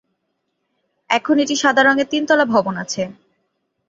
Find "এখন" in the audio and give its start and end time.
1.09-1.35